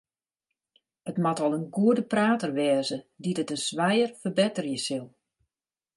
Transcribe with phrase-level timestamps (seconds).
[1.11, 5.05] It moat al in goede prater wêze dy't it in swijer ferbetterje sil.